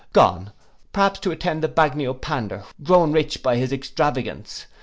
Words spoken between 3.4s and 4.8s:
by his extravagance.